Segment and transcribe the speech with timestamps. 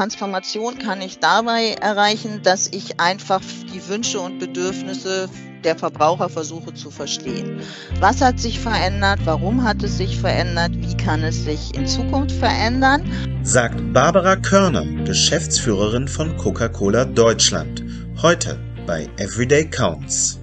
[0.00, 5.28] Transformation kann ich dabei erreichen, dass ich einfach die Wünsche und Bedürfnisse
[5.62, 7.60] der Verbraucher versuche zu verstehen.
[7.98, 9.20] Was hat sich verändert?
[9.26, 10.70] Warum hat es sich verändert?
[10.74, 13.04] Wie kann es sich in Zukunft verändern?
[13.42, 17.84] Sagt Barbara Körner, Geschäftsführerin von Coca-Cola Deutschland.
[18.22, 20.40] Heute bei Everyday Counts.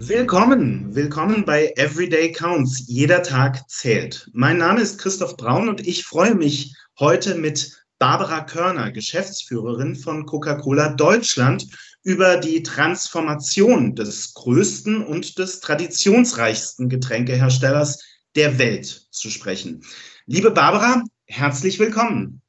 [0.00, 2.84] Willkommen, willkommen bei Everyday Counts.
[2.88, 4.28] Jeder Tag zählt.
[4.34, 10.26] Mein Name ist Christoph Braun und ich freue mich heute mit Barbara Körner, Geschäftsführerin von
[10.26, 11.68] Coca-Cola Deutschland,
[12.02, 18.02] über die Transformation des größten und des traditionsreichsten Getränkeherstellers
[18.34, 19.84] der Welt zu sprechen.
[20.26, 22.42] Liebe Barbara, herzlich willkommen.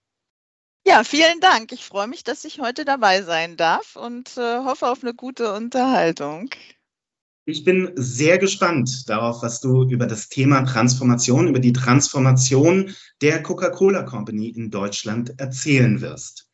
[0.87, 1.71] Ja, vielen Dank.
[1.71, 5.53] Ich freue mich, dass ich heute dabei sein darf und äh, hoffe auf eine gute
[5.53, 6.49] Unterhaltung.
[7.45, 13.43] Ich bin sehr gespannt darauf, was du über das Thema Transformation, über die Transformation der
[13.43, 16.49] Coca-Cola Company in Deutschland erzählen wirst.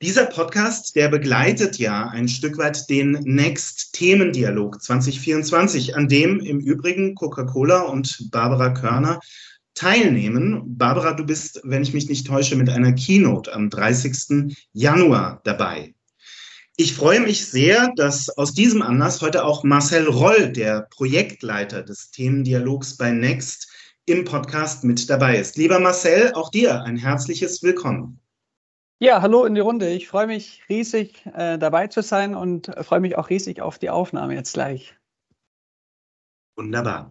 [0.00, 6.60] Dieser Podcast, der begleitet ja ein Stück weit den Next Themendialog 2024, an dem im
[6.60, 9.20] Übrigen Coca-Cola und Barbara Körner
[9.74, 10.78] teilnehmen.
[10.78, 14.56] Barbara, du bist, wenn ich mich nicht täusche, mit einer Keynote am 30.
[14.72, 15.94] Januar dabei.
[16.76, 22.10] Ich freue mich sehr, dass aus diesem Anlass heute auch Marcel Roll, der Projektleiter des
[22.10, 23.70] Themendialogs bei Next,
[24.06, 25.58] im Podcast mit dabei ist.
[25.58, 28.18] Lieber Marcel, auch dir ein herzliches Willkommen.
[29.00, 29.90] Ja, hallo in die Runde.
[29.90, 33.90] Ich freue mich riesig äh, dabei zu sein und freue mich auch riesig auf die
[33.90, 34.96] Aufnahme jetzt gleich.
[36.56, 37.10] Wunderbar.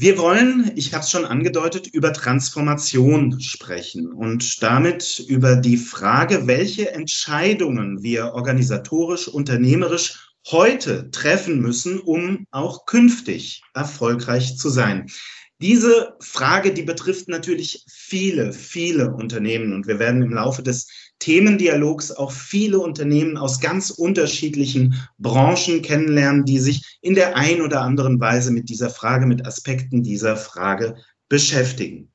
[0.00, 6.46] Wir wollen, ich habe es schon angedeutet, über Transformation sprechen und damit über die Frage,
[6.46, 15.06] welche Entscheidungen wir organisatorisch, unternehmerisch heute treffen müssen, um auch künftig erfolgreich zu sein.
[15.60, 22.10] Diese Frage, die betrifft natürlich viele, viele Unternehmen und wir werden im Laufe des Themendialogs
[22.10, 28.18] auch viele Unternehmen aus ganz unterschiedlichen Branchen kennenlernen, die sich in der ein oder anderen
[28.18, 30.96] Weise mit dieser Frage, mit Aspekten dieser Frage
[31.28, 32.10] beschäftigen.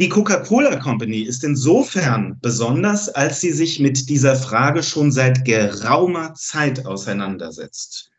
[0.00, 6.34] Die Coca-Cola Company ist insofern besonders, als sie sich mit dieser Frage schon seit geraumer
[6.34, 8.10] Zeit auseinandersetzt.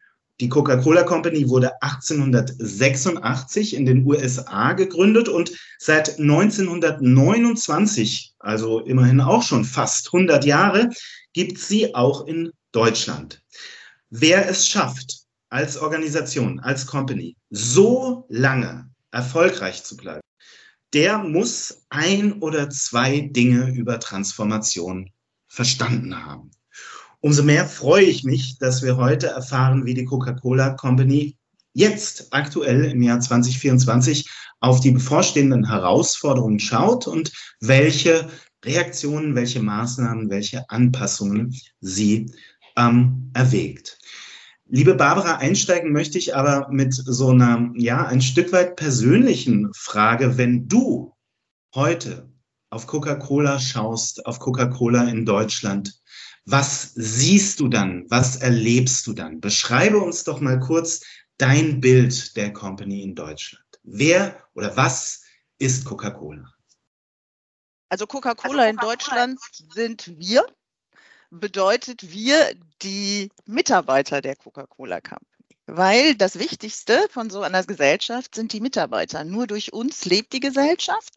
[0.42, 9.44] Die Coca-Cola Company wurde 1886 in den USA gegründet und seit 1929, also immerhin auch
[9.44, 10.92] schon fast 100 Jahre,
[11.34, 13.42] gibt sie auch in Deutschland.
[14.10, 20.22] Wer es schafft, als Organisation, als Company, so lange erfolgreich zu bleiben,
[20.94, 25.10] der muss ein oder zwei Dinge über Transformation
[25.48, 26.52] verstanden haben.
[27.22, 31.38] Umso mehr freue ich mich, dass wir heute erfahren, wie die Coca-Cola Company
[31.74, 34.30] jetzt aktuell im Jahr 2024
[34.62, 38.30] auf die bevorstehenden Herausforderungen schaut und welche
[38.63, 42.34] Reaktionen, welche Maßnahmen, welche Anpassungen sie
[42.78, 44.00] ähm, erwägt.
[44.68, 50.38] Liebe Barbara, einsteigen möchte ich aber mit so einer, ja, ein Stück weit persönlichen Frage.
[50.38, 51.16] Wenn du
[51.74, 52.30] heute
[52.69, 56.00] auf Coca-Cola schaust, auf Coca-Cola in Deutschland,
[56.46, 58.06] was siehst du dann?
[58.10, 59.40] Was erlebst du dann?
[59.40, 61.02] Beschreibe uns doch mal kurz
[61.38, 63.66] dein Bild der Company in Deutschland.
[63.84, 65.24] Wer oder was
[65.58, 66.54] ist Coca-Cola?
[67.90, 69.40] Also Coca-Cola also Coca in Deutschland
[69.74, 70.46] sind wir,
[71.32, 75.26] bedeutet wir die Mitarbeiter der Coca-Cola Company.
[75.66, 79.24] Weil das Wichtigste von so einer Gesellschaft sind die Mitarbeiter.
[79.24, 81.14] Nur durch uns lebt die Gesellschaft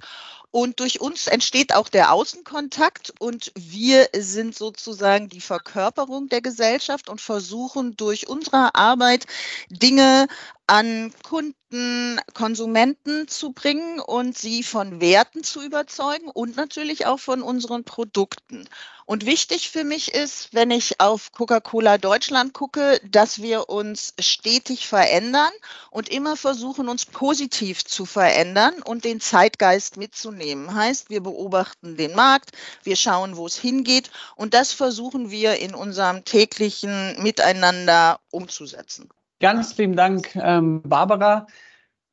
[0.52, 7.08] und durch uns entsteht auch der Außenkontakt und wir sind sozusagen die Verkörperung der Gesellschaft
[7.08, 9.26] und versuchen durch unsere Arbeit
[9.70, 10.28] Dinge
[10.66, 17.42] an Kunden, Konsumenten zu bringen und sie von Werten zu überzeugen und natürlich auch von
[17.42, 18.68] unseren Produkten.
[19.04, 24.86] Und wichtig für mich ist, wenn ich auf Coca-Cola Deutschland gucke, dass wir uns stetig
[24.86, 25.50] verändern
[25.90, 30.41] und immer versuchen, uns positiv zu verändern und den Zeitgeist mitzunehmen.
[30.42, 35.74] Heißt, wir beobachten den Markt, wir schauen, wo es hingeht und das versuchen wir in
[35.74, 39.08] unserem täglichen Miteinander umzusetzen.
[39.40, 41.46] Ganz lieben Dank, ähm, Barbara.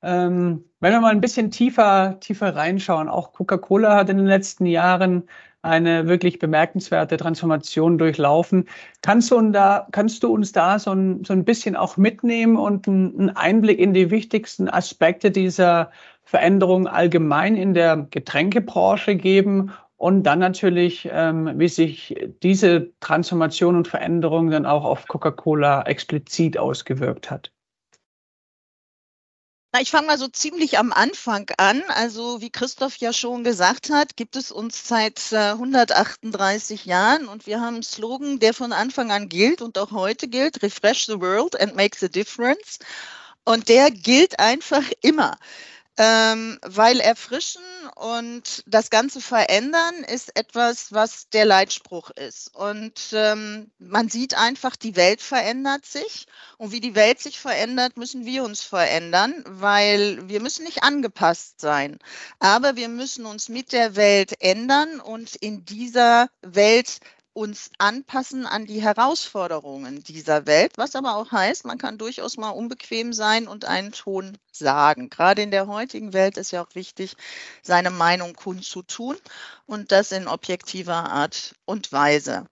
[0.01, 4.65] Ähm, wenn wir mal ein bisschen tiefer, tiefer reinschauen, auch Coca-Cola hat in den letzten
[4.65, 5.27] Jahren
[5.61, 8.69] eine wirklich bemerkenswerte Transformation durchlaufen.
[9.01, 12.55] Kannst du, uns da, kannst du uns da so ein, so ein bisschen auch mitnehmen
[12.55, 15.91] und einen Einblick in die wichtigsten Aspekte dieser
[16.29, 23.87] Veränderung allgemein in der Getränkebranche geben und dann natürlich, ähm, wie sich diese Transformation und
[23.87, 27.51] Veränderung dann auch auf Coca-Cola explizit ausgewirkt hat.
[29.73, 31.81] Na, ich fange mal so ziemlich am Anfang an.
[31.87, 37.47] Also wie Christoph ja schon gesagt hat, gibt es uns seit 138 äh, Jahren und
[37.47, 41.19] wir haben einen Slogan, der von Anfang an gilt und auch heute gilt, Refresh the
[41.19, 42.77] World and Make the Difference.
[43.45, 45.35] Und der gilt einfach immer
[45.99, 47.61] ähm, weil erfrischen
[47.95, 52.55] und das Ganze verändern ist etwas, was der Leitspruch ist.
[52.55, 56.27] Und ähm, man sieht einfach, die Welt verändert sich.
[56.57, 61.59] Und wie die Welt sich verändert, müssen wir uns verändern, weil wir müssen nicht angepasst
[61.59, 61.99] sein.
[62.39, 67.01] Aber wir müssen uns mit der Welt ändern und in dieser Welt
[67.33, 72.49] uns anpassen an die Herausforderungen dieser Welt, was aber auch heißt, man kann durchaus mal
[72.49, 75.09] unbequem sein und einen Ton sagen.
[75.09, 77.15] Gerade in der heutigen Welt ist ja auch wichtig,
[77.61, 79.17] seine Meinung kundzutun
[79.65, 82.45] und das in objektiver Art und Weise.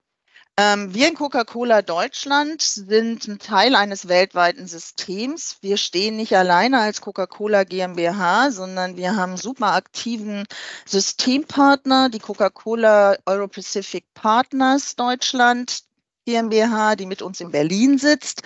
[0.60, 5.58] Ähm, wir in Coca-Cola Deutschland sind ein Teil eines weltweiten Systems.
[5.62, 10.46] Wir stehen nicht alleine als Coca-Cola GmbH, sondern wir haben super aktiven
[10.86, 15.84] Systempartner, die Coca-Cola Euro-Pacific Partners Deutschland
[16.26, 18.42] GmbH, die mit uns in Berlin sitzt.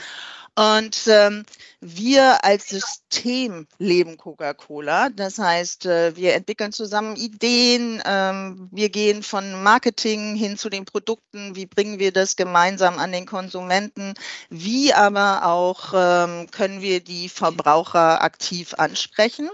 [0.55, 1.45] Und ähm,
[1.79, 5.09] wir als System leben Coca-Cola.
[5.09, 10.83] Das heißt, äh, wir entwickeln zusammen Ideen, ähm, wir gehen von Marketing hin zu den
[10.85, 14.13] Produkten, wie bringen wir das gemeinsam an den Konsumenten,
[14.49, 19.49] wie aber auch ähm, können wir die Verbraucher aktiv ansprechen.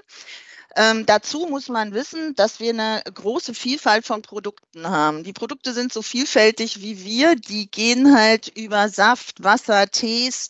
[0.77, 5.23] Ähm, dazu muss man wissen, dass wir eine große Vielfalt von Produkten haben.
[5.23, 7.35] Die Produkte sind so vielfältig wie wir.
[7.35, 10.49] Die gehen halt über Saft, Wasser, Tees,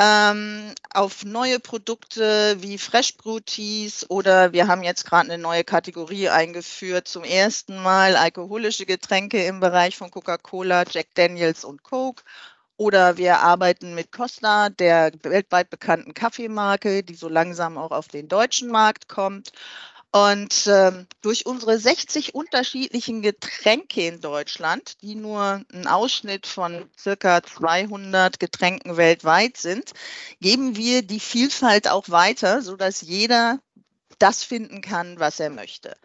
[0.00, 5.62] ähm, auf neue Produkte wie Fresh Brew Teas oder wir haben jetzt gerade eine neue
[5.62, 12.24] Kategorie eingeführt, zum ersten Mal alkoholische Getränke im Bereich von Coca-Cola, Jack Daniels und Coke.
[12.80, 18.26] Oder wir arbeiten mit Costa, der weltweit bekannten Kaffeemarke, die so langsam auch auf den
[18.26, 19.52] deutschen Markt kommt.
[20.12, 27.42] Und ähm, durch unsere 60 unterschiedlichen Getränke in Deutschland, die nur ein Ausschnitt von circa
[27.42, 29.92] 200 Getränken weltweit sind,
[30.40, 33.58] geben wir die Vielfalt auch weiter, sodass jeder
[34.18, 35.98] das finden kann, was er möchte.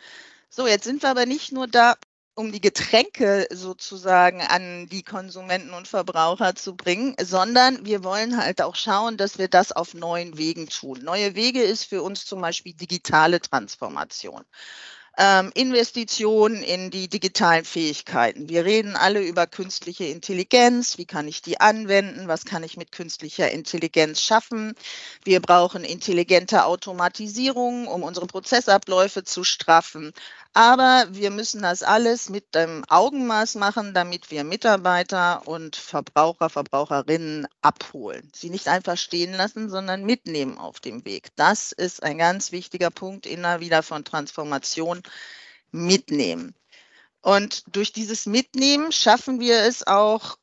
[0.50, 1.96] So, jetzt sind wir aber nicht nur da,
[2.36, 8.62] um die Getränke sozusagen an die Konsumenten und Verbraucher zu bringen, sondern wir wollen halt
[8.62, 11.00] auch schauen, dass wir das auf neuen Wegen tun.
[11.02, 14.44] Neue Wege ist für uns zum Beispiel digitale Transformation
[15.18, 18.50] ähm, Investitionen in die digitalen Fähigkeiten.
[18.50, 20.98] Wir reden alle über künstliche Intelligenz.
[20.98, 22.28] Wie kann ich die anwenden?
[22.28, 24.76] Was kann ich mit künstlicher Intelligenz schaffen?
[25.24, 30.14] Wir brauchen intelligente Automatisierung, um unsere Prozessabläufe zu straffen.
[30.58, 37.46] Aber wir müssen das alles mit dem Augenmaß machen, damit wir Mitarbeiter und Verbraucher, Verbraucherinnen
[37.62, 38.32] abholen.
[38.34, 41.28] Sie nicht einfach stehen lassen, sondern mitnehmen auf dem Weg.
[41.36, 45.04] Das ist ein ganz wichtiger Punkt immer wieder von Transformation
[45.72, 46.56] mitnehmen.
[47.22, 50.38] Und durch dieses Mitnehmen schaffen wir es auch,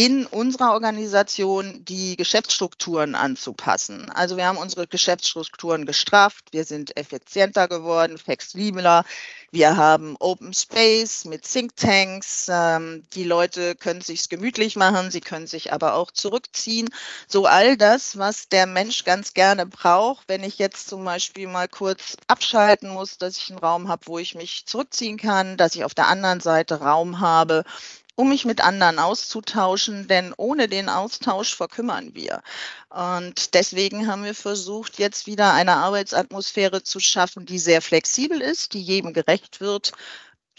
[0.00, 4.08] in unserer Organisation die Geschäftsstrukturen anzupassen.
[4.08, 9.04] Also wir haben unsere Geschäftsstrukturen gestrafft, wir sind effizienter geworden, flexibler,
[9.52, 15.46] wir haben Open Space mit Thinktanks, ähm, die Leute können sich gemütlich machen, sie können
[15.46, 16.88] sich aber auch zurückziehen.
[17.28, 21.68] So all das, was der Mensch ganz gerne braucht, wenn ich jetzt zum Beispiel mal
[21.68, 25.84] kurz abschalten muss, dass ich einen Raum habe, wo ich mich zurückziehen kann, dass ich
[25.84, 27.64] auf der anderen Seite Raum habe,
[28.16, 32.42] um mich mit anderen auszutauschen, denn ohne den Austausch verkümmern wir.
[32.90, 38.74] Und deswegen haben wir versucht, jetzt wieder eine Arbeitsatmosphäre zu schaffen, die sehr flexibel ist,
[38.74, 39.92] die jedem gerecht wird,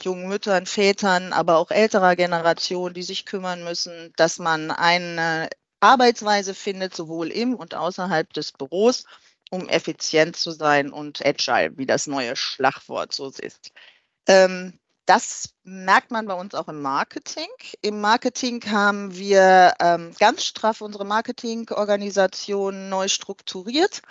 [0.01, 6.53] jungen Müttern, Vätern, aber auch älterer Generation, die sich kümmern müssen, dass man eine Arbeitsweise
[6.53, 9.05] findet, sowohl im und außerhalb des Büros,
[9.49, 13.71] um effizient zu sein und agile, wie das neue Schlagwort so ist.
[14.27, 14.79] Ähm,
[15.11, 17.49] das merkt man bei uns auch im Marketing.
[17.81, 24.03] Im Marketing haben wir ähm, ganz straff unsere Marketingorganisation neu strukturiert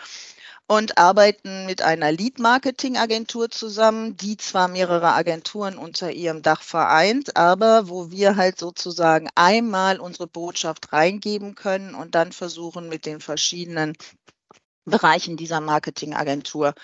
[0.66, 7.88] und arbeiten mit einer Lead-Marketing-Agentur zusammen, die zwar mehrere Agenturen unter ihrem Dach vereint, aber
[7.88, 13.97] wo wir halt sozusagen einmal unsere Botschaft reingeben können und dann versuchen mit den verschiedenen
[14.84, 16.75] Bereichen dieser Marketingagentur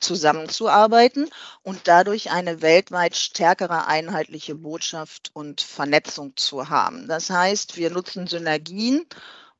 [0.00, 1.30] zusammenzuarbeiten
[1.62, 7.08] und dadurch eine weltweit stärkere einheitliche Botschaft und Vernetzung zu haben.
[7.08, 9.06] Das heißt, wir nutzen Synergien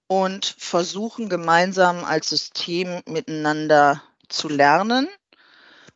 [0.07, 5.09] und versuchen gemeinsam als System miteinander zu lernen.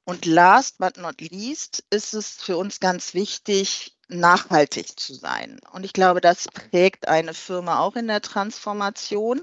[0.04, 5.60] Und last but not least ist es für uns ganz wichtig, nachhaltig zu sein.
[5.72, 9.42] Und ich glaube, das prägt eine Firma auch in der Transformation.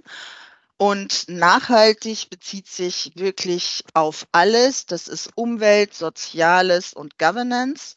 [0.78, 4.86] Und nachhaltig bezieht sich wirklich auf alles.
[4.86, 7.96] Das ist Umwelt, Soziales und Governance.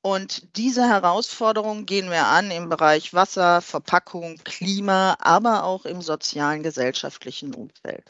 [0.00, 6.62] Und diese Herausforderungen gehen wir an im Bereich Wasser, Verpackung, Klima, aber auch im sozialen,
[6.62, 8.04] gesellschaftlichen Umfeld.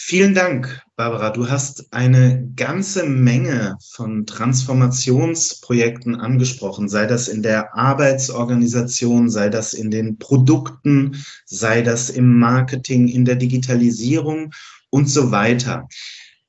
[0.00, 1.30] Vielen Dank, Barbara.
[1.30, 9.74] Du hast eine ganze Menge von Transformationsprojekten angesprochen, sei das in der Arbeitsorganisation, sei das
[9.74, 14.52] in den Produkten, sei das im Marketing, in der Digitalisierung
[14.88, 15.88] und so weiter.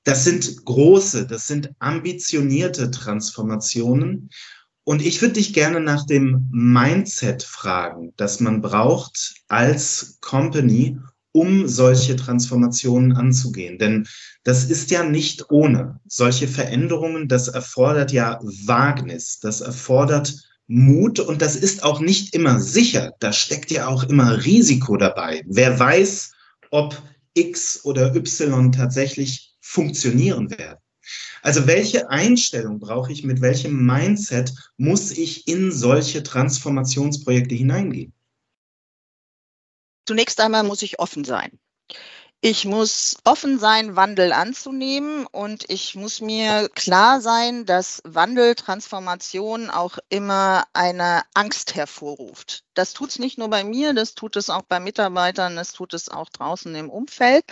[0.04, 4.30] Das sind große, das sind ambitionierte Transformationen.
[4.84, 11.00] Und ich würde dich gerne nach dem Mindset fragen, das man braucht als Company,
[11.32, 13.78] um solche Transformationen anzugehen.
[13.78, 14.08] Denn
[14.44, 16.00] das ist ja nicht ohne.
[16.08, 20.34] Solche Veränderungen, das erfordert ja Wagnis, das erfordert
[20.68, 23.14] Mut und das ist auch nicht immer sicher.
[23.20, 25.44] Da steckt ja auch immer Risiko dabei.
[25.48, 26.32] Wer weiß,
[26.72, 27.02] ob
[27.34, 30.80] X oder Y tatsächlich funktionieren werden.
[31.42, 38.14] Also welche Einstellung brauche ich, mit welchem Mindset muss ich in solche Transformationsprojekte hineingehen?
[40.10, 41.60] Zunächst einmal muss ich offen sein.
[42.42, 49.70] Ich muss offen sein, Wandel anzunehmen und ich muss mir klar sein, dass Wandel, Transformation
[49.70, 52.64] auch immer eine Angst hervorruft.
[52.74, 55.94] Das tut es nicht nur bei mir, das tut es auch bei Mitarbeitern, das tut
[55.94, 57.46] es auch draußen im Umfeld.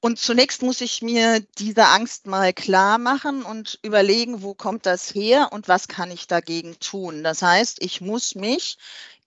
[0.00, 5.14] Und zunächst muss ich mir diese Angst mal klar machen und überlegen, wo kommt das
[5.14, 7.22] her und was kann ich dagegen tun.
[7.22, 8.78] Das heißt, ich muss mich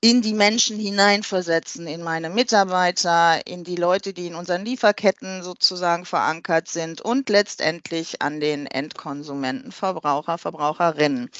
[0.02, 6.06] in die Menschen hineinversetzen, in meine Mitarbeiter, in die Leute, die in unseren Lieferketten sozusagen
[6.06, 11.32] verankert sind und letztendlich an den Endkonsumenten, Verbraucher, Verbraucherinnen.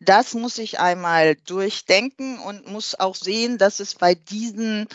[0.00, 4.86] Das muss ich einmal durchdenken und muss auch sehen, dass es bei diesen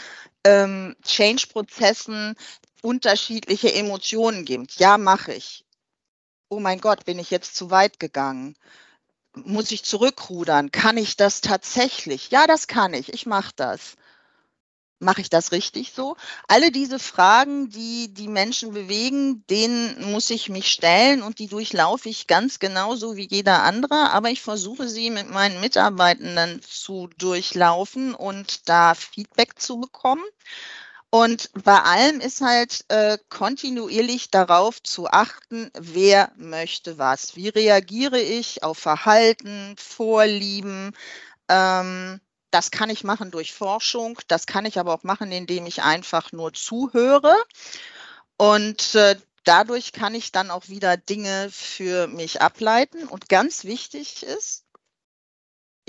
[0.46, 2.36] ähm, Change-Prozessen
[2.82, 4.76] unterschiedliche Emotionen gibt.
[4.80, 5.66] Ja, mache ich.
[6.50, 8.56] Oh mein Gott, bin ich jetzt zu weit gegangen?
[9.36, 10.72] Muss ich zurückrudern?
[10.72, 12.32] Kann ich das tatsächlich?
[12.32, 13.14] Ja, das kann ich.
[13.14, 13.96] Ich mache das.
[15.02, 16.18] Mache ich das richtig so?
[16.50, 22.10] Alle diese Fragen, die die Menschen bewegen, denen muss ich mich stellen und die durchlaufe
[22.10, 24.12] ich ganz genauso wie jeder andere.
[24.12, 30.24] Aber ich versuche sie mit meinen Mitarbeitenden zu durchlaufen und da Feedback zu bekommen.
[31.12, 37.36] Und bei allem ist halt äh, kontinuierlich darauf zu achten, wer möchte was.
[37.36, 40.96] Wie reagiere ich auf Verhalten, Vorlieben?
[41.48, 45.82] Ähm, das kann ich machen durch Forschung, das kann ich aber auch machen, indem ich
[45.82, 47.36] einfach nur zuhöre.
[48.38, 53.08] Und äh, dadurch kann ich dann auch wieder Dinge für mich ableiten.
[53.08, 54.64] Und ganz wichtig ist,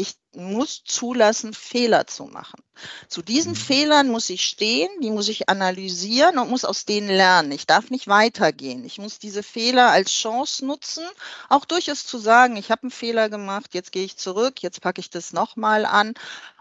[0.01, 2.63] ich muss zulassen, Fehler zu machen.
[3.09, 3.57] Zu diesen mhm.
[3.57, 7.53] Fehlern muss ich stehen, die muss ich analysieren und muss aus denen lernen.
[7.53, 8.85] Ich darf nicht weitergehen.
[8.85, 11.05] Ich muss diese Fehler als Chance nutzen,
[11.49, 15.01] auch durchaus zu sagen, ich habe einen Fehler gemacht, jetzt gehe ich zurück, jetzt packe
[15.01, 16.15] ich das nochmal an.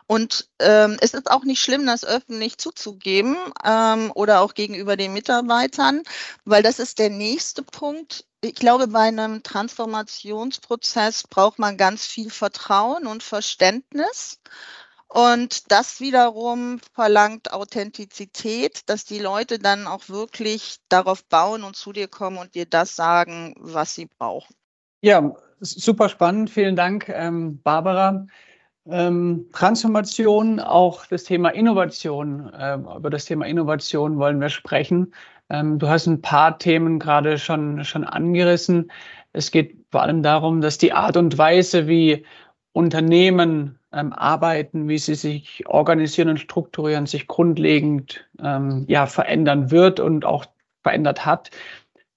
[0.05, 5.13] Und ähm, es ist auch nicht schlimm, das öffentlich zuzugeben ähm, oder auch gegenüber den
[5.13, 6.01] Mitarbeitern,
[6.46, 12.29] weil das ist der nächste Punkt ich glaube, bei einem Transformationsprozess braucht man ganz viel
[12.29, 14.39] Vertrauen und Verständnis.
[15.08, 21.91] Und das wiederum verlangt Authentizität, dass die Leute dann auch wirklich darauf bauen und zu
[21.91, 24.53] dir kommen und dir das sagen, was sie brauchen.
[25.01, 26.51] Ja, super spannend.
[26.51, 28.27] Vielen Dank, ähm, Barbara.
[28.86, 32.53] Ähm, Transformation, auch das Thema Innovation.
[32.53, 35.13] Äh, über das Thema Innovation wollen wir sprechen.
[35.50, 38.91] Ähm, du hast ein paar Themen gerade schon, schon angerissen.
[39.34, 42.25] Es geht vor allem darum, dass die Art und Weise, wie
[42.74, 50.00] Unternehmen ähm, arbeiten, wie sie sich organisieren und strukturieren, sich grundlegend ähm, ja, verändern wird
[50.00, 50.46] und auch
[50.84, 51.51] verändert hat.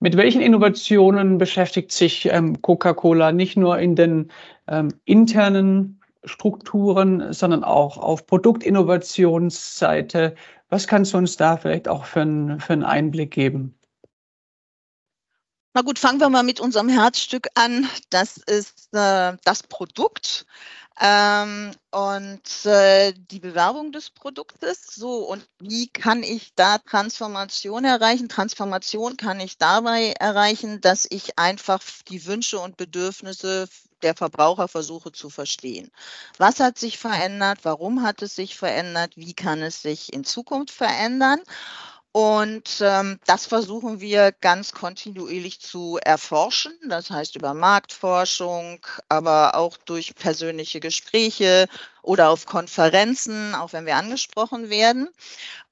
[0.01, 4.31] Mit welchen Innovationen beschäftigt sich ähm, Coca-Cola nicht nur in den
[4.69, 10.35] ähm, internen Strukturen, sondern auch auf Produktinnovationsseite,
[10.73, 13.79] was kannst du uns da vielleicht auch für, ein, für einen Einblick geben?
[15.75, 17.87] Na gut, fangen wir mal mit unserem Herzstück an.
[18.09, 20.47] Das ist äh, das Produkt
[20.99, 24.87] ähm, und äh, die Bewerbung des Produktes.
[24.87, 28.31] So, und wie kann ich da Transformation erreichen?
[28.31, 33.69] Transformation kann ich dabei erreichen, dass ich einfach die Wünsche und Bedürfnisse
[34.03, 35.91] der Verbraucher versuche zu verstehen.
[36.39, 37.61] Was hat sich verändert?
[37.63, 39.13] Warum hat es sich verändert?
[39.17, 41.41] Wie kann es sich in Zukunft verändern?
[42.13, 49.79] Und ähm, das versuchen wir ganz kontinuierlich zu erforschen, das heißt über Marktforschung, aber auch
[49.79, 51.69] durch persönliche Gespräche
[52.03, 55.09] oder auf Konferenzen, auch wenn wir angesprochen werden.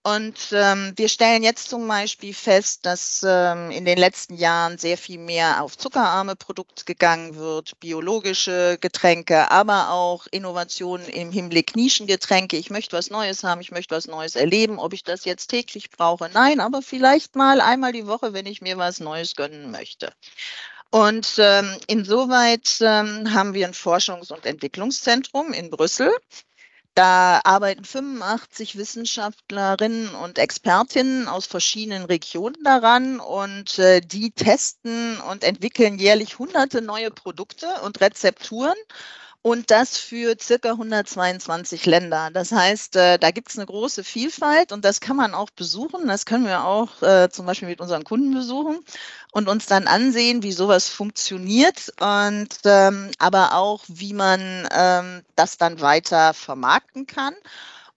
[0.02, 4.96] Und ähm, wir stellen jetzt zum Beispiel fest, dass ähm, in den letzten Jahren sehr
[4.96, 12.56] viel mehr auf zuckerarme Produkte gegangen wird, biologische Getränke, aber auch Innovationen im Hinblick Nischengetränke.
[12.56, 14.78] Ich möchte was Neues haben, ich möchte was Neues erleben.
[14.78, 16.30] Ob ich das jetzt täglich brauche?
[16.32, 20.14] Nein, aber vielleicht mal einmal die Woche, wenn ich mir was Neues gönnen möchte.
[20.90, 26.10] Und ähm, insoweit ähm, haben wir ein Forschungs- und Entwicklungszentrum in Brüssel.
[26.94, 35.44] Da arbeiten 85 Wissenschaftlerinnen und Expertinnen aus verschiedenen Regionen daran und äh, die testen und
[35.44, 38.74] entwickeln jährlich hunderte neue Produkte und Rezepturen
[39.42, 42.30] und das für circa 122 Länder.
[42.32, 46.06] Das heißt, äh, da gibt es eine große Vielfalt und das kann man auch besuchen.
[46.06, 48.80] Das können wir auch äh, zum Beispiel mit unseren Kunden besuchen
[49.32, 55.56] und uns dann ansehen, wie sowas funktioniert und ähm, aber auch, wie man ähm, das
[55.56, 57.34] dann weiter vermarkten kann.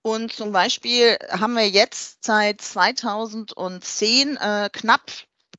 [0.02, 5.12] Und zum Beispiel haben wir jetzt seit 2010 äh, knapp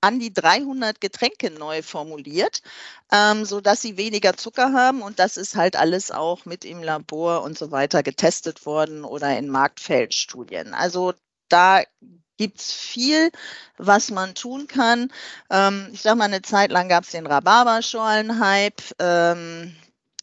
[0.05, 2.61] an die 300 Getränke neu formuliert,
[3.11, 5.01] ähm, sodass sie weniger Zucker haben.
[5.01, 9.37] Und das ist halt alles auch mit im Labor und so weiter getestet worden oder
[9.39, 10.75] in Marktfeldstudien.
[10.75, 11.15] Also
[11.49, 11.83] da
[12.37, 13.31] gibt es viel,
[13.79, 15.11] was man tun kann.
[15.51, 18.83] Ähm, ich sage mal, eine Zeit lang gab es den Rhabarberschorlen-Hype.
[18.99, 19.75] Ähm,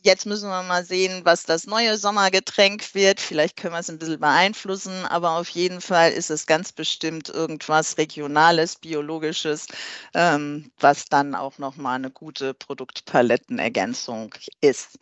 [0.04, 3.20] Jetzt müssen wir mal sehen, was das neue Sommergetränk wird.
[3.20, 7.30] Vielleicht können wir es ein bisschen beeinflussen, aber auf jeden Fall ist es ganz bestimmt
[7.30, 9.68] irgendwas Regionales, Biologisches,
[10.16, 14.98] ähm, was dann auch nochmal eine gute Produktpalettenergänzung ist.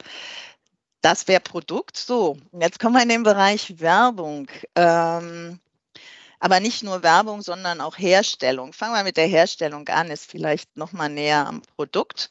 [1.01, 1.95] Das wäre Produkt.
[1.95, 4.49] So, jetzt kommen wir in den Bereich Werbung.
[4.75, 5.61] Ähm,
[6.41, 8.73] aber nicht nur Werbung, sondern auch Herstellung.
[8.73, 12.29] Fangen wir mit der Herstellung an, ist vielleicht nochmal näher am Produkt.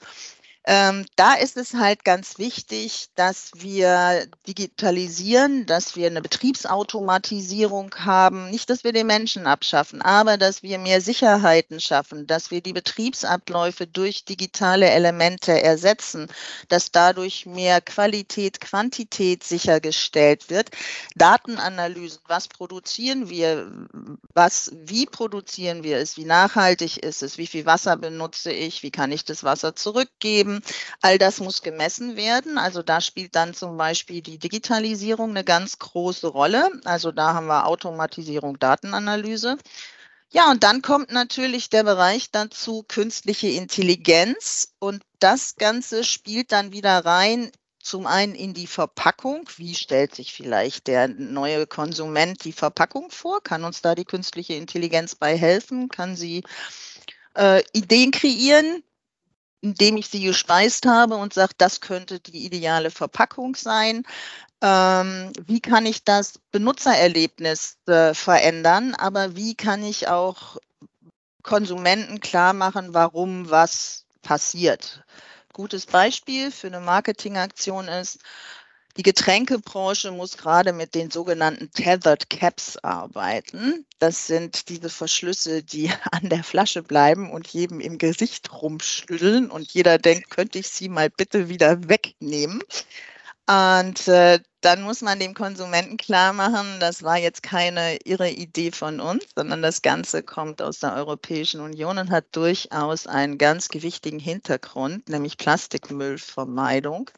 [0.71, 8.51] Ähm, da ist es halt ganz wichtig, dass wir digitalisieren, dass wir eine Betriebsautomatisierung haben.
[8.51, 12.75] Nicht, dass wir den Menschen abschaffen, aber dass wir mehr Sicherheiten schaffen, dass wir die
[12.75, 16.27] Betriebsabläufe durch digitale Elemente ersetzen,
[16.69, 20.69] dass dadurch mehr Qualität, Quantität sichergestellt wird.
[21.17, 23.73] Datenanalysen, was produzieren wir,
[24.35, 28.91] was, wie produzieren wir es, wie nachhaltig ist es, wie viel Wasser benutze ich, wie
[28.91, 30.58] kann ich das Wasser zurückgeben
[31.01, 32.59] All das muss gemessen werden.
[32.59, 36.71] Also da spielt dann zum Beispiel die Digitalisierung eine ganz große Rolle.
[36.85, 39.59] Also da haben wir Automatisierung, Datenanalyse.
[40.31, 44.75] Ja, und dann kommt natürlich der Bereich dazu künstliche Intelligenz.
[44.79, 47.51] Und das Ganze spielt dann wieder rein
[47.89, 49.49] zum einen in die Verpackung.
[49.57, 53.43] Wie stellt sich vielleicht der neue Konsument die Verpackung vor?
[53.43, 55.89] Kann uns da die künstliche Intelligenz bei helfen?
[55.89, 56.45] Kann sie
[57.35, 58.83] äh, Ideen kreieren,
[59.61, 64.05] indem ich sie gespeist habe und sage, das könnte die ideale Verpackung sein.
[64.61, 70.57] Ähm, wie kann ich das Benutzererlebnis äh, verändern, aber wie kann ich auch
[71.43, 75.03] Konsumenten klar machen, warum was passiert.
[75.55, 78.19] Gutes Beispiel für eine Marketingaktion ist,
[78.99, 83.87] die Getränkebranche muss gerade mit den sogenannten Tethered Caps arbeiten.
[84.01, 89.73] Das sind diese Verschlüsse, die an der Flasche bleiben und jedem im Gesicht rumschütteln und
[89.73, 92.61] jeder denkt, könnte ich sie mal bitte wieder wegnehmen.
[93.47, 98.73] Und äh, dann muss man dem Konsumenten klar machen, das war jetzt keine irre Idee
[98.73, 103.69] von uns, sondern das Ganze kommt aus der Europäischen Union und hat durchaus einen ganz
[103.69, 107.11] gewichtigen Hintergrund, nämlich Plastikmüllvermeidung.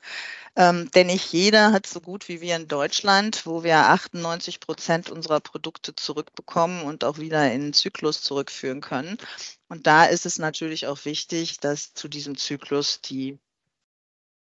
[0.57, 5.11] Ähm, denn nicht jeder hat so gut wie wir in Deutschland, wo wir 98 Prozent
[5.11, 9.17] unserer Produkte zurückbekommen und auch wieder in den Zyklus zurückführen können.
[9.69, 13.39] Und da ist es natürlich auch wichtig, dass zu diesem Zyklus die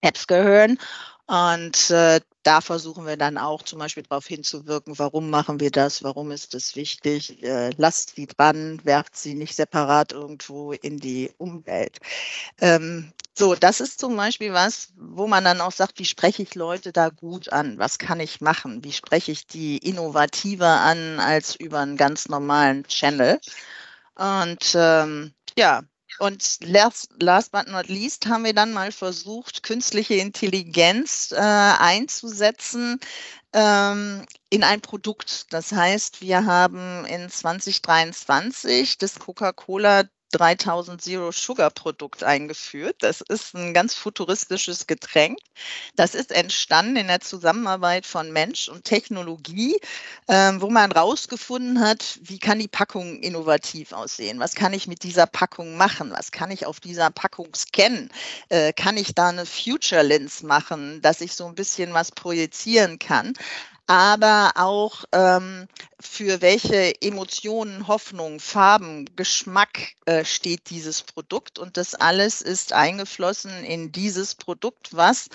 [0.01, 0.79] Apps gehören.
[1.27, 6.01] Und äh, da versuchen wir dann auch zum Beispiel darauf hinzuwirken, warum machen wir das,
[6.01, 11.29] warum ist das wichtig, äh, lasst sie dran, werft sie nicht separat irgendwo in die
[11.37, 11.99] Umwelt.
[12.61, 16.55] Ähm, so, das ist zum Beispiel was, wo man dann auch sagt, wie spreche ich
[16.55, 17.77] Leute da gut an?
[17.77, 18.83] Was kann ich machen?
[18.85, 23.39] Wie spreche ich die innovativer an als über einen ganz normalen Channel?
[24.15, 25.83] Und ähm, ja,
[26.19, 32.99] und last, last but not least haben wir dann mal versucht, künstliche Intelligenz äh, einzusetzen
[33.53, 35.53] ähm, in ein Produkt.
[35.53, 42.97] Das heißt, wir haben in 2023 das Coca-Cola 3000 Zero Sugar Produkt eingeführt.
[42.99, 45.39] Das ist ein ganz futuristisches Getränk.
[45.95, 49.79] Das ist entstanden in der Zusammenarbeit von Mensch und Technologie,
[50.27, 54.39] äh, wo man herausgefunden hat, wie kann die Packung innovativ aussehen?
[54.39, 56.11] Was kann ich mit dieser Packung machen?
[56.11, 58.09] Was kann ich auf dieser Packung scannen?
[58.49, 62.99] Äh, kann ich da eine Future Lens machen, dass ich so ein bisschen was projizieren
[62.99, 63.33] kann?
[63.87, 65.67] Aber auch ähm,
[65.99, 71.57] für welche Emotionen, Hoffnung, Farben, Geschmack äh, steht dieses Produkt.
[71.57, 75.29] Und das alles ist eingeflossen in dieses Produkt, was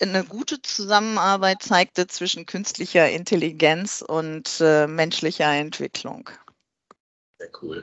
[0.00, 6.28] eine gute Zusammenarbeit zeigte zwischen künstlicher Intelligenz und äh, menschlicher Entwicklung.
[7.38, 7.82] Sehr cool.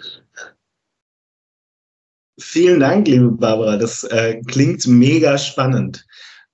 [2.39, 3.78] Vielen Dank, liebe Barbara.
[3.78, 6.06] Das äh, klingt mega spannend.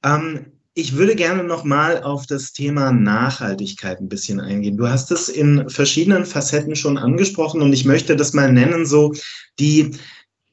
[0.04, 4.78] Ähm, ich würde gerne nochmal auf das Thema Nachhaltigkeit ein bisschen eingehen.
[4.78, 9.14] Du hast es in verschiedenen Facetten schon angesprochen und ich möchte das mal nennen, so
[9.60, 9.92] die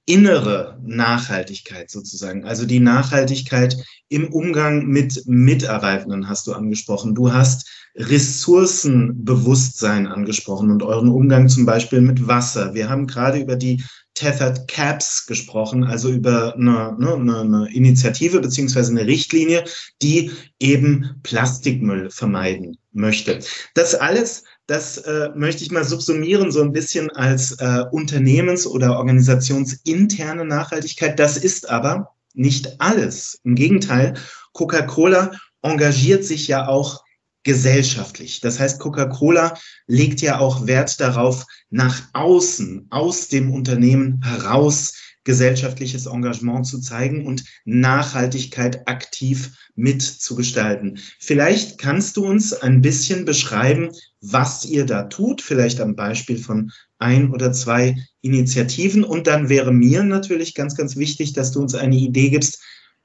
[0.07, 3.77] innere Nachhaltigkeit sozusagen, also die Nachhaltigkeit
[4.09, 7.17] im Umgang mit Mitarbeitenden hast du angesprochen.
[7.17, 12.75] Du hast Ressourcenbewusstsein angesprochen und euren Umgang zum Beispiel mit Wasser.
[12.75, 13.83] Wir haben gerade über die
[14.15, 19.65] Tethered Caps gesprochen, also über eine, ne, eine, eine Initiative beziehungsweise eine Richtlinie,
[20.03, 23.41] die eben Plastikmüll vermeiden möchte.
[23.75, 28.99] Das alles, das äh, möchte ich mal subsumieren, so ein bisschen als äh, Unternehmens- oder
[28.99, 31.19] organisationsinterne Nachhaltigkeit.
[31.19, 33.41] Das ist aber nicht alles.
[33.45, 34.15] Im Gegenteil,
[34.53, 35.31] Coca-Cola
[35.63, 37.05] engagiert sich ja auch
[37.45, 38.41] gesellschaftlich.
[38.41, 39.55] Das heißt, Coca-Cola
[39.87, 44.95] legt ja auch Wert darauf, nach außen, aus dem Unternehmen heraus
[45.27, 50.99] gesellschaftliches Engagement zu zeigen und Nachhaltigkeit aktiv mitzugestalten.
[51.19, 53.91] Vielleicht kannst du uns ein bisschen beschreiben,
[54.23, 59.05] was ihr da tut, vielleicht am Beispiel von ein oder zwei Initiativen.
[59.05, 62.63] Und dann wäre mir natürlich ganz, ganz wichtig, dass du uns eine Idee gibst,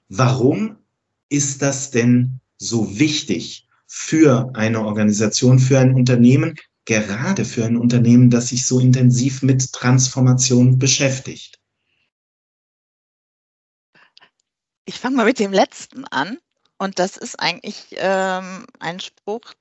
[0.07, 0.77] warum
[1.27, 3.67] ist das denn so wichtig?
[3.93, 6.55] für eine Organisation, für ein Unternehmen,
[6.86, 11.60] gerade für ein Unternehmen, das sich so intensiv mit Transformation beschäftigt?
[14.86, 16.38] Ich fange mal mit dem letzten an.
[16.78, 19.54] Und das ist eigentlich ähm, ein Spruch,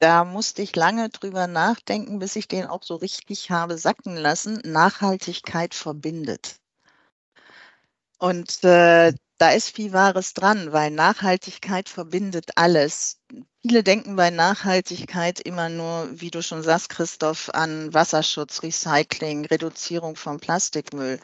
[0.00, 4.58] da musste ich lange drüber nachdenken, bis ich den auch so richtig habe sacken lassen.
[4.64, 6.56] Nachhaltigkeit verbindet.
[8.18, 13.18] Und äh, da ist viel Wahres dran, weil Nachhaltigkeit verbindet alles.
[13.60, 20.16] Viele denken bei Nachhaltigkeit immer nur, wie du schon sagst, Christoph, an Wasserschutz, Recycling, Reduzierung
[20.16, 21.20] von Plastikmüll.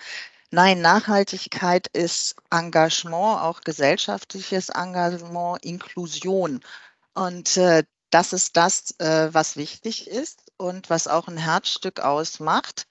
[0.51, 6.61] Nein, Nachhaltigkeit ist Engagement, auch gesellschaftliches Engagement, Inklusion.
[7.15, 12.87] Und äh, das ist das, äh, was wichtig ist und was auch ein Herzstück ausmacht.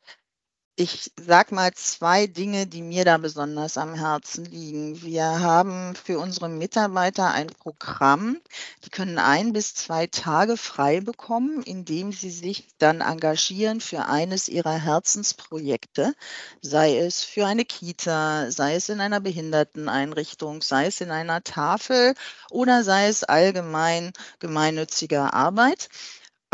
[0.77, 5.01] Ich sag mal zwei Dinge, die mir da besonders am Herzen liegen.
[5.01, 8.41] Wir haben für unsere Mitarbeiter ein Programm.
[8.83, 14.49] Die können ein bis zwei Tage frei bekommen, indem sie sich dann engagieren für eines
[14.49, 16.13] ihrer Herzensprojekte,
[16.61, 22.15] sei es für eine Kita, sei es in einer Behinderteneinrichtung, sei es in einer Tafel
[22.49, 25.87] oder sei es allgemein gemeinnütziger Arbeit.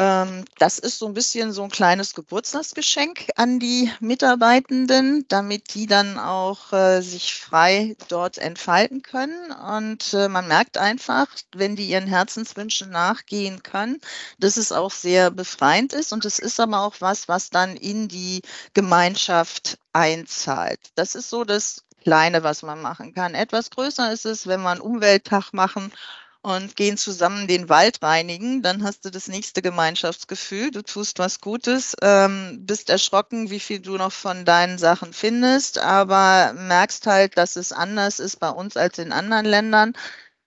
[0.02, 5.86] Ähm, das ist so ein bisschen so ein kleines Geburtstagsgeschenk an die Mitarbeitenden, damit die
[5.86, 9.52] dann auch äh, sich frei dort entfalten können.
[9.52, 14.02] Und äh, man merkt einfach, wenn die ihren Herzenswünschen nachgehen können,
[14.40, 16.14] dass es auch sehr befreiend ist.
[16.14, 18.42] Und es ist aber auch was, was dann in die
[18.74, 20.80] Gemeinschaft einzahlt.
[20.96, 23.36] Das ist so das Kleine, was man machen kann.
[23.36, 25.92] Etwas größer ist es, wenn einen Umwelttag machen
[26.42, 30.72] und gehen zusammen den Wald reinigen, dann hast du das nächste Gemeinschaftsgefühl.
[30.72, 35.78] Du tust was Gutes, ähm, bist erschrocken, wie viel du noch von deinen Sachen findest,
[35.78, 39.94] aber merkst halt, dass es anders ist bei uns als in anderen Ländern.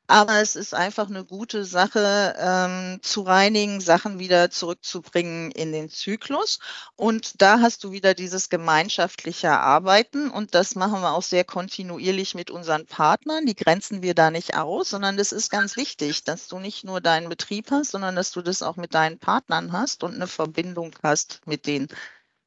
[0.06, 5.88] Aber es ist einfach eine gute Sache, ähm, zu reinigen, Sachen wieder zurückzubringen in den
[5.88, 6.58] Zyklus.
[6.94, 10.30] Und da hast du wieder dieses gemeinschaftliche Arbeiten.
[10.30, 13.46] Und das machen wir auch sehr kontinuierlich mit unseren Partnern.
[13.46, 17.00] Die grenzen wir da nicht aus, sondern das ist ganz wichtig, dass du nicht nur
[17.00, 20.94] deinen Betrieb hast, sondern dass du das auch mit deinen Partnern hast und eine Verbindung
[21.02, 21.88] hast mit den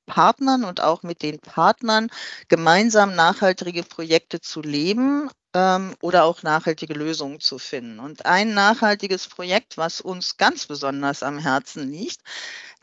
[0.07, 2.09] Partnern und auch mit den Partnern
[2.47, 7.99] gemeinsam nachhaltige Projekte zu leben ähm, oder auch nachhaltige Lösungen zu finden.
[7.99, 12.21] Und ein nachhaltiges Projekt, was uns ganz besonders am Herzen liegt,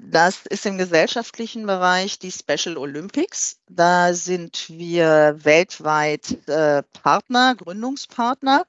[0.02, 3.58] das ist im gesellschaftlichen Bereich die Special Olympics.
[3.68, 8.66] Da sind wir weltweit äh, Partner, Gründungspartner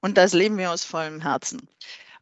[0.00, 1.68] und das leben wir aus vollem Herzen.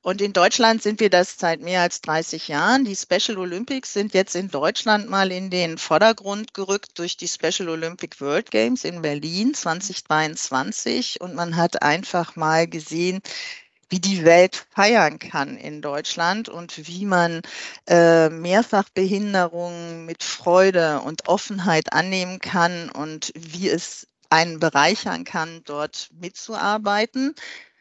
[0.07, 2.85] Und in Deutschland sind wir das seit mehr als 30 Jahren.
[2.85, 7.69] Die Special Olympics sind jetzt in Deutschland mal in den Vordergrund gerückt durch die Special
[7.69, 11.21] Olympic World Games in Berlin 2023.
[11.21, 13.21] Und man hat einfach mal gesehen,
[13.91, 17.43] wie die Welt feiern kann in Deutschland und wie man
[17.89, 26.11] äh, Mehrfachbehinderungen mit Freude und Offenheit annehmen kann und wie es einen bereichern kann, dort
[26.13, 27.35] mitzuarbeiten.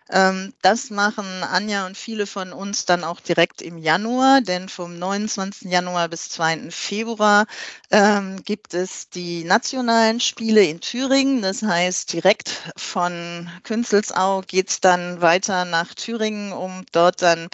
[0.10, 5.00] Ähm, das machen Anja und viele von uns dann auch direkt im Januar, denn vom
[5.00, 5.72] 29.
[5.72, 6.70] Januar bis 2.
[6.70, 7.48] Februar
[7.90, 11.42] ähm, gibt es die nationalen Spiele in Thüringen.
[11.42, 17.48] Das heißt, direkt von Künzelsau geht es dann weiter nach Thüringen, um dort dann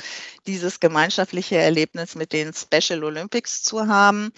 [0.46, 4.34] dieses gemeinschaftliche Erlebnis mit den Special Olympics zu haben.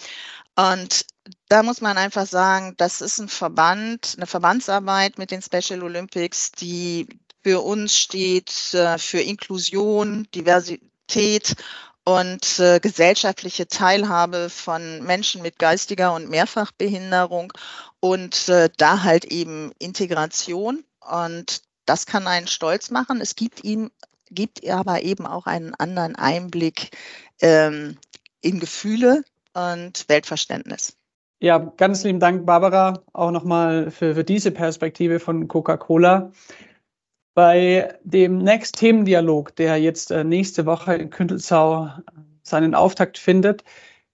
[0.56, 1.06] Und
[1.50, 6.52] da muss man einfach sagen, das ist ein Verband, eine Verbandsarbeit mit den Special Olympics,
[6.52, 7.08] die
[7.44, 11.56] für uns steht äh, für Inklusion, Diversität
[12.06, 17.54] und äh, gesellschaftliche Teilhabe von Menschen mit geistiger und Mehrfachbehinderung
[18.00, 20.84] und äh, da halt eben Integration.
[21.00, 23.22] Und das kann einen stolz machen.
[23.22, 23.92] Es gibt ihm
[24.32, 26.90] gibt aber eben auch einen anderen Einblick
[27.42, 27.98] ähm,
[28.42, 30.98] in Gefühle und Weltverständnis.
[31.40, 36.32] Ja, ganz lieben Dank, Barbara, auch nochmal für, für diese Perspektive von Coca-Cola.
[37.34, 41.90] Bei dem Next Themendialog, der jetzt äh, nächste Woche in Kündelsau äh,
[42.44, 43.64] seinen Auftakt findet,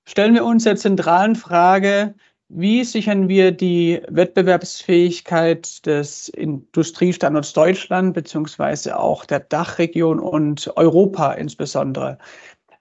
[0.05, 2.15] stellen wir uns der zentralen Frage,
[2.47, 12.17] wie sichern wir die Wettbewerbsfähigkeit des Industriestandorts Deutschland beziehungsweise auch der Dachregion und Europa insbesondere?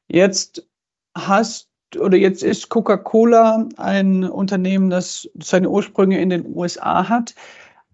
[0.08, 0.66] Jetzt
[1.14, 7.34] hast oder jetzt ist Coca-Cola ein Unternehmen, das seine Ursprünge in den USA hat,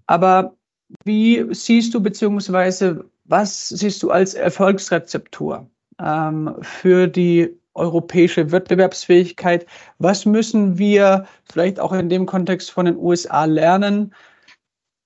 [0.07, 0.57] aber
[1.05, 5.69] wie siehst du beziehungsweise was siehst du als Erfolgsrezeptur
[5.99, 9.67] ähm, für die europäische Wettbewerbsfähigkeit?
[9.99, 14.15] Was müssen wir vielleicht auch in dem Kontext von den USA lernen?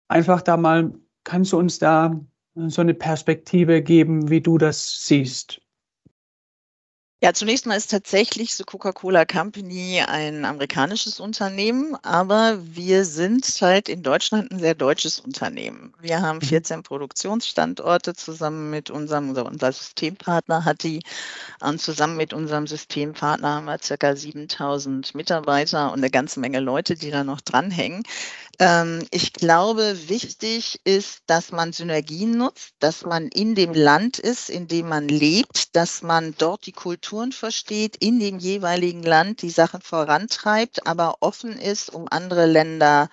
[0.08, 0.92] Einfach da mal,
[1.24, 2.18] kannst du uns da
[2.54, 5.60] so eine Perspektive geben, wie du das siehst?
[7.20, 13.88] Ja, zunächst mal ist tatsächlich The Coca-Cola Company ein amerikanisches Unternehmen, aber wir sind halt
[13.88, 15.92] in Deutschland ein sehr deutsches Unternehmen.
[16.00, 16.82] Wir haben 14 mhm.
[16.84, 21.02] Produktionsstandorte zusammen mit unserem, unser Systempartner hat die
[21.60, 26.94] und zusammen mit unserem Systempartner haben wir circa 7000 Mitarbeiter und eine ganze Menge Leute,
[26.94, 28.04] die da noch dranhängen.
[28.60, 34.50] Ähm, ich glaube, wichtig ist, dass man Synergien nutzt, dass man in dem Land ist,
[34.50, 39.50] in dem man lebt, dass man dort die Kulturen versteht, in dem jeweiligen Land die
[39.50, 43.10] Sachen vorantreibt, aber offen ist, um andere Länder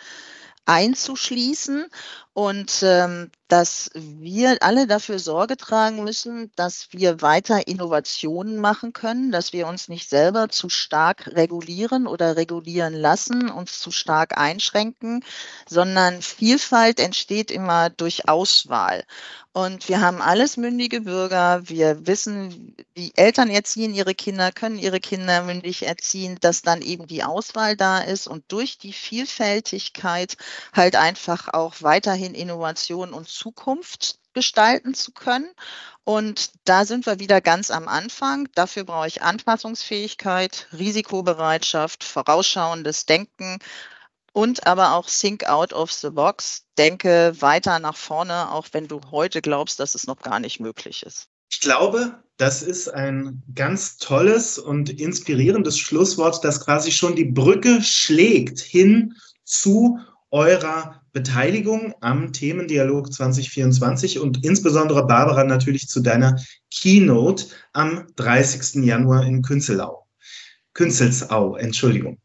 [0.66, 1.86] einzuschließen
[2.36, 9.32] und ähm, dass wir alle dafür Sorge tragen müssen, dass wir weiter Innovationen machen können,
[9.32, 15.24] dass wir uns nicht selber zu stark regulieren oder regulieren lassen, uns zu stark einschränken,
[15.70, 19.06] sondern Vielfalt entsteht immer durch Auswahl.
[19.54, 21.62] Und wir haben alles mündige Bürger.
[21.70, 27.08] Wir wissen, wie Eltern erziehen ihre Kinder, können ihre Kinder mündig erziehen, dass dann eben
[27.08, 30.36] die Auswahl da ist und durch die Vielfältigkeit
[30.74, 35.50] halt einfach auch weiterhin Innovation und Zukunft gestalten zu können.
[36.04, 38.48] Und da sind wir wieder ganz am Anfang.
[38.56, 43.60] Dafür brauche ich Anpassungsfähigkeit, Risikobereitschaft, vorausschauendes Denken
[44.34, 46.66] und aber auch Think out of the box.
[46.78, 51.04] Denke weiter nach vorne, auch wenn du heute glaubst, dass es noch gar nicht möglich
[51.04, 51.30] ist.
[51.50, 57.82] Ich glaube, das ist ein ganz tolles und inspirierendes Schlusswort, das quasi schon die Brücke
[57.82, 60.00] schlägt hin zu
[60.32, 66.36] eurer Beteiligung am Themendialog 2024 und insbesondere Barbara natürlich zu deiner
[66.70, 68.84] Keynote am 30.
[68.84, 70.06] Januar in Künzelau.
[70.74, 72.20] Künzelsau, Entschuldigung.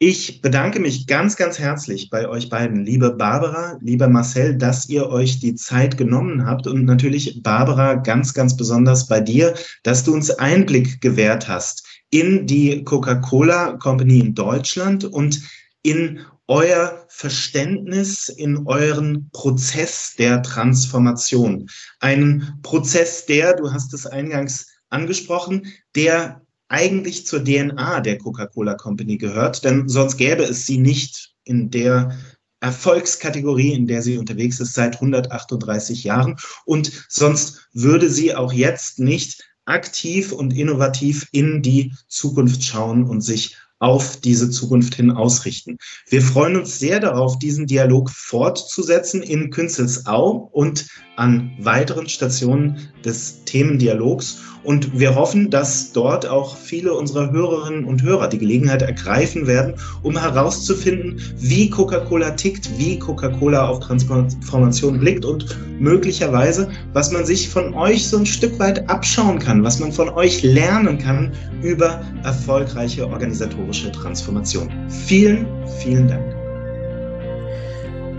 [0.00, 5.08] Ich bedanke mich ganz, ganz herzlich bei euch beiden, liebe Barbara, lieber Marcel, dass ihr
[5.08, 9.54] euch die Zeit genommen habt und natürlich Barbara ganz, ganz besonders bei dir,
[9.84, 15.40] dass du uns Einblick gewährt hast in die Coca-Cola Company in Deutschland und
[15.84, 21.68] in euer Verständnis, in euren Prozess der Transformation.
[22.00, 29.16] Einen Prozess, der, du hast es eingangs angesprochen, der eigentlich zur DNA der Coca-Cola Company
[29.16, 32.16] gehört, denn sonst gäbe es sie nicht in der
[32.60, 36.36] Erfolgskategorie, in der sie unterwegs ist seit 138 Jahren.
[36.64, 43.20] Und sonst würde sie auch jetzt nicht aktiv und innovativ in die Zukunft schauen und
[43.20, 45.76] sich auf diese Zukunft hin ausrichten.
[46.08, 53.44] Wir freuen uns sehr darauf, diesen Dialog fortzusetzen in Künzelsau und an weiteren Stationen des
[53.44, 54.38] Themendialogs.
[54.64, 59.74] Und wir hoffen, dass dort auch viele unserer Hörerinnen und Hörer die Gelegenheit ergreifen werden,
[60.02, 67.50] um herauszufinden, wie Coca-Cola tickt, wie Coca-Cola auf Transformation blickt und möglicherweise, was man sich
[67.50, 71.32] von euch so ein Stück weit abschauen kann, was man von euch lernen kann
[71.62, 74.70] über erfolgreiche organisatorische Transformation.
[74.88, 75.46] Vielen,
[75.80, 76.34] vielen Dank.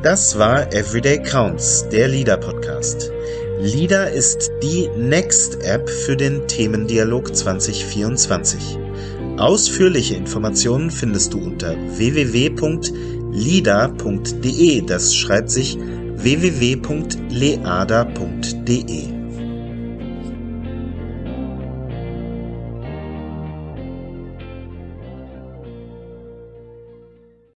[0.04, 3.12] Das war Everyday Counts, der Leader Podcast.
[3.60, 8.78] LIDA ist die Next App für den Themendialog 2024.
[9.38, 12.91] Ausführliche Informationen findest du unter www.lida.de.
[14.82, 16.86] Das schreibt sich www.leada.de.